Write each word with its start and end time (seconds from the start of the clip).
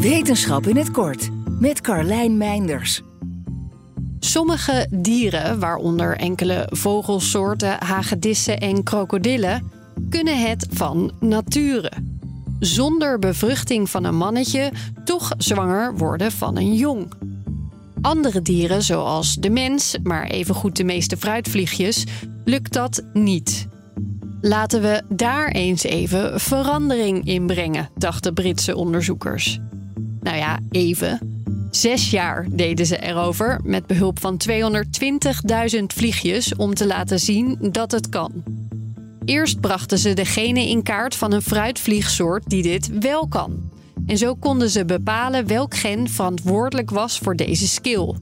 Wetenschap 0.00 0.66
in 0.66 0.76
het 0.76 0.90
kort 0.90 1.28
met 1.60 1.80
Carlijn 1.80 2.36
Meinders. 2.36 3.02
Sommige 4.18 4.86
dieren, 4.90 5.58
waaronder 5.60 6.16
enkele 6.16 6.66
vogelsoorten, 6.70 7.76
hagedissen 7.84 8.60
en 8.60 8.82
krokodillen, 8.82 9.70
kunnen 10.10 10.48
het 10.48 10.66
van 10.70 11.12
nature. 11.20 11.92
Zonder 12.58 13.18
bevruchting 13.18 13.90
van 13.90 14.04
een 14.04 14.16
mannetje 14.16 14.72
toch 15.04 15.34
zwanger 15.38 15.96
worden 15.96 16.32
van 16.32 16.56
een 16.56 16.74
jong. 16.74 17.12
Andere 18.00 18.42
dieren, 18.42 18.82
zoals 18.82 19.34
de 19.34 19.50
mens, 19.50 19.96
maar 20.02 20.26
evengoed 20.26 20.76
de 20.76 20.84
meeste 20.84 21.16
fruitvliegjes, 21.16 22.04
lukt 22.44 22.72
dat 22.72 23.02
niet. 23.12 23.68
Laten 24.40 24.82
we 24.82 25.02
daar 25.08 25.48
eens 25.48 25.82
even 25.82 26.40
verandering 26.40 27.26
in 27.26 27.46
brengen, 27.46 27.88
dachten 27.96 28.34
Britse 28.34 28.76
onderzoekers. 28.76 29.60
Nou 30.20 30.36
ja, 30.36 30.58
even. 30.70 31.38
Zes 31.70 32.10
jaar 32.10 32.46
deden 32.50 32.86
ze 32.86 32.98
erover 32.98 33.60
met 33.64 33.86
behulp 33.86 34.20
van 34.20 34.40
220.000 34.48 35.82
vliegjes 35.86 36.56
om 36.56 36.74
te 36.74 36.86
laten 36.86 37.18
zien 37.18 37.58
dat 37.60 37.90
het 37.90 38.08
kan. 38.08 38.32
Eerst 39.24 39.60
brachten 39.60 39.98
ze 39.98 40.12
de 40.12 40.24
genen 40.24 40.66
in 40.66 40.82
kaart 40.82 41.14
van 41.14 41.32
een 41.32 41.42
fruitvliegsoort 41.42 42.50
die 42.50 42.62
dit 42.62 42.98
wel 42.98 43.28
kan. 43.28 43.70
En 44.06 44.18
zo 44.18 44.34
konden 44.34 44.70
ze 44.70 44.84
bepalen 44.84 45.46
welk 45.46 45.74
gen 45.76 46.08
verantwoordelijk 46.08 46.90
was 46.90 47.18
voor 47.18 47.36
deze 47.36 47.68
skill. 47.68 48.14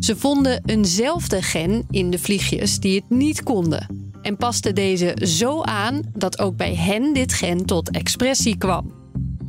Ze 0.00 0.16
vonden 0.16 0.62
eenzelfde 0.64 1.42
gen 1.42 1.86
in 1.90 2.10
de 2.10 2.18
vliegjes 2.18 2.78
die 2.80 2.94
het 2.94 3.10
niet 3.10 3.42
konden. 3.42 4.10
En 4.22 4.36
pasten 4.36 4.74
deze 4.74 5.16
zo 5.22 5.62
aan 5.62 6.02
dat 6.14 6.38
ook 6.38 6.56
bij 6.56 6.74
hen 6.74 7.14
dit 7.14 7.32
gen 7.32 7.64
tot 7.64 7.90
expressie 7.90 8.56
kwam. 8.56 8.92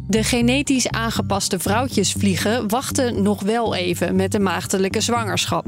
De 0.07 0.23
genetisch 0.23 0.89
aangepaste 0.89 1.59
vrouwtjesvliegen 1.59 2.69
wachten 2.69 3.21
nog 3.21 3.41
wel 3.41 3.75
even 3.75 4.15
met 4.15 4.31
de 4.31 4.39
maagdelijke 4.39 5.01
zwangerschap. 5.01 5.65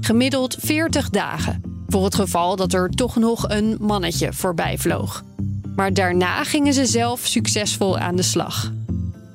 Gemiddeld 0.00 0.56
40 0.60 1.10
dagen, 1.10 1.62
voor 1.86 2.04
het 2.04 2.14
geval 2.14 2.56
dat 2.56 2.72
er 2.72 2.90
toch 2.90 3.16
nog 3.16 3.48
een 3.48 3.76
mannetje 3.80 4.32
voorbij 4.32 4.78
vloog. 4.78 5.24
Maar 5.76 5.94
daarna 5.94 6.44
gingen 6.44 6.74
ze 6.74 6.86
zelf 6.86 7.20
succesvol 7.26 7.98
aan 7.98 8.16
de 8.16 8.22
slag. 8.22 8.72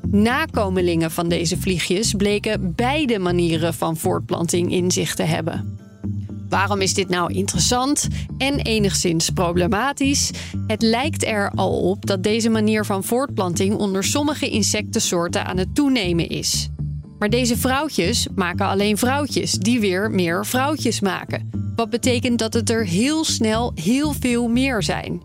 Nakomelingen 0.07 1.11
van 1.11 1.29
deze 1.29 1.57
vliegjes 1.57 2.13
bleken 2.13 2.75
beide 2.75 3.19
manieren 3.19 3.73
van 3.73 3.97
voortplanting 3.97 4.71
in 4.71 4.91
zich 4.91 5.16
te 5.16 5.23
hebben. 5.23 5.77
Waarom 6.49 6.81
is 6.81 6.93
dit 6.93 7.09
nou 7.09 7.33
interessant 7.33 8.07
en 8.38 8.59
enigszins 8.59 9.29
problematisch? 9.29 10.31
Het 10.67 10.81
lijkt 10.81 11.25
er 11.25 11.51
al 11.55 11.79
op 11.79 12.05
dat 12.05 12.23
deze 12.23 12.49
manier 12.49 12.85
van 12.85 13.03
voortplanting 13.03 13.75
onder 13.75 14.03
sommige 14.03 14.49
insectensoorten 14.49 15.45
aan 15.45 15.57
het 15.57 15.75
toenemen 15.75 16.27
is. 16.27 16.69
Maar 17.19 17.29
deze 17.29 17.57
vrouwtjes 17.57 18.27
maken 18.35 18.66
alleen 18.66 18.97
vrouwtjes 18.97 19.51
die 19.51 19.79
weer 19.79 20.11
meer 20.11 20.45
vrouwtjes 20.45 20.99
maken. 20.99 21.49
Wat 21.75 21.89
betekent 21.89 22.39
dat 22.39 22.53
het 22.53 22.69
er 22.69 22.85
heel 22.85 23.23
snel 23.23 23.71
heel 23.75 24.13
veel 24.19 24.47
meer 24.47 24.83
zijn. 24.83 25.21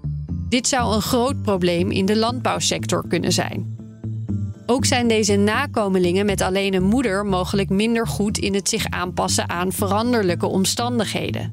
Dit 0.49 0.69
zou 0.69 0.95
een 0.95 1.03
groot 1.03 1.43
probleem 1.43 1.91
in 1.91 2.07
de 2.07 2.17
landbouwsector 2.17 3.05
kunnen 3.09 3.33
zijn. 3.33 3.80
Ook 4.71 4.85
zijn 4.85 5.09
deze 5.09 5.37
nakomelingen 5.37 6.27
met 6.27 6.41
alleen 6.41 6.75
een 6.75 6.83
moeder 6.83 7.27
mogelijk 7.27 7.69
minder 7.69 8.07
goed 8.07 8.39
in 8.39 8.55
het 8.55 8.69
zich 8.69 8.87
aanpassen 8.91 9.49
aan 9.49 9.73
veranderlijke 9.73 10.47
omstandigheden. 10.47 11.51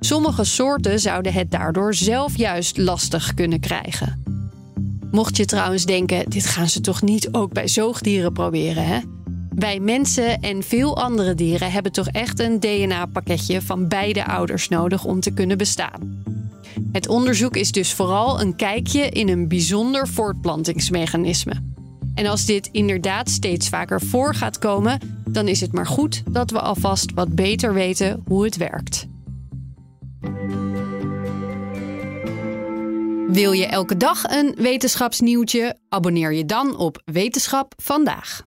Sommige 0.00 0.44
soorten 0.44 1.00
zouden 1.00 1.32
het 1.32 1.50
daardoor 1.50 1.94
zelf 1.94 2.36
juist 2.36 2.76
lastig 2.76 3.34
kunnen 3.34 3.60
krijgen. 3.60 4.22
Mocht 5.10 5.36
je 5.36 5.44
trouwens 5.44 5.84
denken, 5.84 6.30
dit 6.30 6.46
gaan 6.46 6.68
ze 6.68 6.80
toch 6.80 7.02
niet 7.02 7.28
ook 7.32 7.52
bij 7.52 7.68
zoogdieren 7.68 8.32
proberen, 8.32 8.86
hè? 8.86 8.98
Wij 9.54 9.80
mensen 9.80 10.40
en 10.40 10.62
veel 10.62 10.96
andere 10.96 11.34
dieren 11.34 11.72
hebben 11.72 11.92
toch 11.92 12.08
echt 12.08 12.40
een 12.40 12.60
DNA-pakketje 12.60 13.62
van 13.62 13.88
beide 13.88 14.24
ouders 14.24 14.68
nodig 14.68 15.04
om 15.04 15.20
te 15.20 15.30
kunnen 15.30 15.58
bestaan. 15.58 16.22
Het 16.92 17.08
onderzoek 17.08 17.56
is 17.56 17.72
dus 17.72 17.92
vooral 17.92 18.40
een 18.40 18.56
kijkje 18.56 19.08
in 19.08 19.28
een 19.28 19.48
bijzonder 19.48 20.08
voortplantingsmechanisme. 20.08 21.76
En 22.18 22.26
als 22.26 22.44
dit 22.44 22.68
inderdaad 22.72 23.30
steeds 23.30 23.68
vaker 23.68 24.00
voor 24.00 24.34
gaat 24.34 24.58
komen, 24.58 25.22
dan 25.28 25.48
is 25.48 25.60
het 25.60 25.72
maar 25.72 25.86
goed 25.86 26.22
dat 26.30 26.50
we 26.50 26.60
alvast 26.60 27.12
wat 27.14 27.34
beter 27.34 27.74
weten 27.74 28.22
hoe 28.26 28.44
het 28.44 28.56
werkt. 28.56 29.06
Wil 33.28 33.52
je 33.52 33.66
elke 33.66 33.96
dag 33.96 34.24
een 34.24 34.54
wetenschapsnieuwtje? 34.56 35.78
Abonneer 35.88 36.32
je 36.32 36.44
dan 36.44 36.76
op 36.76 37.02
Wetenschap 37.04 37.74
vandaag. 37.76 38.47